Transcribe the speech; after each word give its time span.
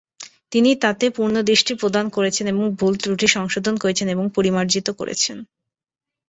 তিনি 0.51 0.69
তাতে 0.75 1.05
পুনঃদৃষ্টি 1.09 1.73
প্রদান 1.75 2.05
করেছেন, 2.09 2.47
ভুল-ত্রুটি 2.79 3.27
সংশোধন 3.27 3.75
করেছেন 3.77 4.07
এবং 4.09 4.25
পরিমার্জিত 4.35 4.87
করেছেন। 4.99 5.37